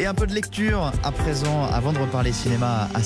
[0.00, 3.00] Et un peu de lecture à présent, avant de reparler cinéma à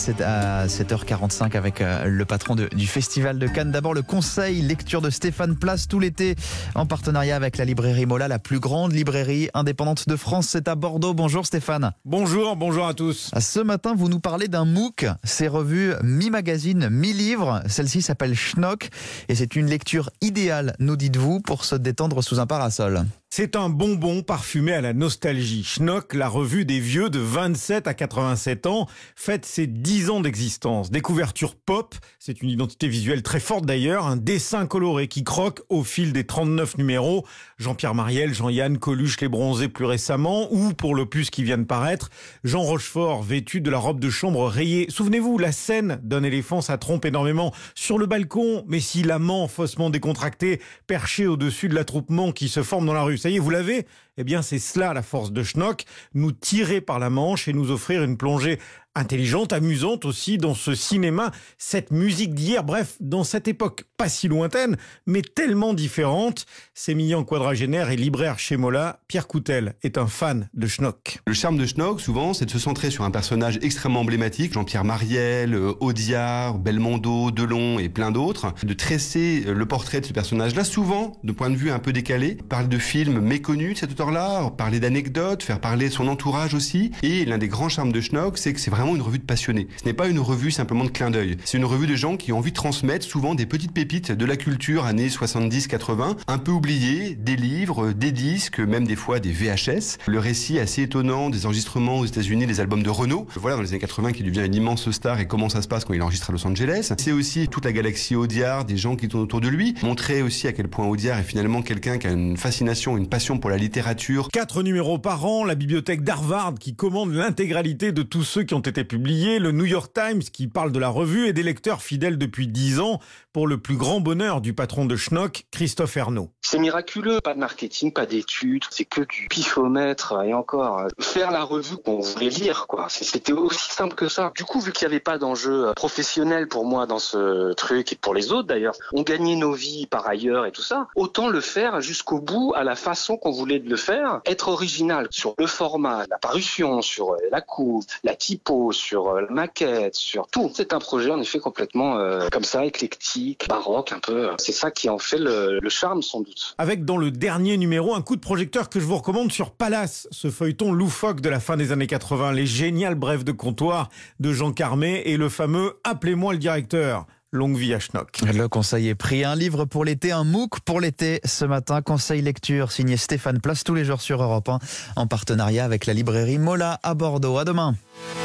[0.67, 3.73] 7h45 avec euh, le patron du Festival de Cannes.
[3.73, 6.37] D'abord le conseil lecture de Stéphane Place tout l'été
[6.75, 10.47] en partenariat avec la librairie Mola, la plus grande librairie indépendante de France.
[10.49, 11.13] C'est à Bordeaux.
[11.13, 11.93] Bonjour Stéphane.
[12.07, 13.31] Bonjour, bonjour à tous.
[13.39, 17.61] Ce matin, vous nous parlez d'un MOOC, ces revues mi-magazine, mi-livre.
[17.67, 18.89] Celle-ci s'appelle Schnock
[19.29, 23.05] et c'est une lecture idéale, nous dites-vous, pour se détendre sous un parasol.
[23.29, 25.63] C'est un bonbon parfumé à la nostalgie.
[25.63, 30.91] Schnock, la revue des vieux de 27 à 87 ans, fête ses 10 ans d'existence.
[30.91, 35.83] Découverture pop, c'est une identité visuelle très forte d'ailleurs, un dessin coloré qui croque au
[35.83, 37.27] fil des 39 numéros.
[37.59, 42.09] Jean-Pierre Mariel, Jean-Yann Coluche les bronzés plus récemment, ou pour l'opus qui vient de paraître,
[42.43, 44.87] Jean Rochefort vêtu de la robe de chambre rayée.
[44.89, 47.53] Souvenez-vous, la scène d'un éléphant, ça trompe énormément.
[47.75, 52.87] Sur le balcon, mais si l'amant faussement décontracté, perché au-dessus de l'attroupement qui se forme
[52.87, 53.16] dans la rue.
[53.17, 53.87] Ça y est, vous l'avez.
[54.17, 55.85] Eh bien, c'est cela la force de Schnock,
[56.15, 58.59] nous tirer par la manche et nous offrir une plongée
[58.97, 64.29] intelligente, amusante aussi dans ce cinéma, cette musique d'hier, bref, dans cette époque pas si
[64.29, 66.47] lointaine, mais tellement différente.
[66.75, 71.21] Sémillant quadragénaire et libraire chez Mola, Pierre Coutel est un fan de Schnock.
[71.27, 74.85] Le charme de Schnock, souvent, c'est de se centrer sur un personnage extrêmement emblématique, Jean-Pierre
[74.85, 81.13] Mariel, Audiard, Belmondo, Delon et plein d'autres, de tresser le portrait de ce personnage-là, souvent
[81.23, 84.81] de point de vue un peu décalé, parler de films méconnus de cet auteur-là, parler
[84.81, 86.93] d'anecdotes, faire parler son entourage aussi.
[87.03, 89.69] Et l'un des grands charmes de Schnock, c'est que c'est vraiment une revue de passionnés.
[89.77, 91.37] Ce n'est pas une revue simplement de clin d'œil.
[91.45, 94.25] C'est une revue de gens qui ont envie de transmettre souvent des petites pépites de
[94.25, 99.33] la culture années 70-80, un peu oubliées, des livres, des disques, même des fois des
[99.33, 99.99] VHS.
[100.07, 103.27] Le récit assez étonnant des enregistrements aux États-Unis des albums de Renault.
[103.37, 105.85] Voilà, dans les années 80, qui devient une immense star et comment ça se passe
[105.85, 106.93] quand il enregistre à Los Angeles.
[106.99, 109.75] C'est aussi toute la galaxie Audiard, des gens qui tournent autour de lui.
[109.83, 113.39] Montrer aussi à quel point Audiard est finalement quelqu'un qui a une fascination, une passion
[113.39, 114.29] pour la littérature.
[114.33, 118.61] Quatre numéros par an, la bibliothèque d'Harvard qui commande l'intégralité de tous ceux qui ont
[118.61, 122.19] été publiés, le New York Times qui parle de la revue et des lecteurs fidèles
[122.19, 123.01] depuis dix ans
[123.33, 126.31] pour le plus grand bonheur du patron de Schnock, Christophe Ernaud.
[126.41, 131.43] C'est miraculeux, pas de marketing, pas d'études, c'est que du pifomètre et encore faire la
[131.43, 132.87] revue qu'on voulait lire quoi.
[132.89, 134.33] C'était aussi simple que ça.
[134.35, 137.97] Du coup, vu qu'il n'y avait pas d'enjeu professionnel pour moi dans ce truc et
[137.97, 141.41] pour les autres d'ailleurs, on gagnait nos vies par ailleurs et tout ça, autant le
[141.41, 146.05] faire jusqu'au bout à la façon qu'on voulait le faire, être original sur le format,
[146.09, 150.51] la parution, sur la couve, la typo, sur la maquette, sur tout.
[150.55, 154.31] C'est un projet en effet complètement euh, comme ça, éclectique, baroque un peu.
[154.39, 156.55] C'est ça qui en fait le, le charme sans doute.
[156.59, 160.09] Avec dans le dernier numéro un coup de projecteur que je vous recommande sur Palace,
[160.11, 163.89] ce feuilleton loufoque de la fin des années 80, les géniales brèves de comptoir
[164.21, 167.07] de Jean Carmé et le fameux Appelez-moi le directeur.
[167.33, 168.21] Longue vie à Schnock.
[168.23, 169.25] Le conseil est pris.
[169.25, 171.21] Un livre pour l'été, un MOOC pour l'été.
[171.25, 174.59] Ce matin, conseil lecture signé Stéphane Place tous les jours sur Europe 1
[174.95, 177.37] en partenariat avec la librairie Mola à Bordeaux.
[177.37, 177.75] À demain.